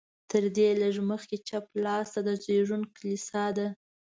[0.29, 3.67] تر دې لږ مخکې چپ لاس ته د زېږون کلیسا ده.